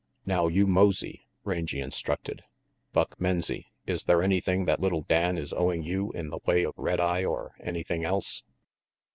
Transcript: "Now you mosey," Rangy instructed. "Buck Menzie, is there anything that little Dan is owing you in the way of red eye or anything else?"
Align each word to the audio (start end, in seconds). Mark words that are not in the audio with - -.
"Now 0.25 0.47
you 0.47 0.65
mosey," 0.65 1.27
Rangy 1.43 1.79
instructed. 1.79 2.41
"Buck 2.91 3.19
Menzie, 3.21 3.65
is 3.85 4.05
there 4.05 4.23
anything 4.23 4.65
that 4.65 4.79
little 4.79 5.01
Dan 5.03 5.37
is 5.37 5.53
owing 5.53 5.83
you 5.83 6.11
in 6.13 6.29
the 6.31 6.39
way 6.47 6.63
of 6.65 6.73
red 6.75 6.99
eye 6.99 7.23
or 7.23 7.53
anything 7.61 8.03
else?" 8.03 8.41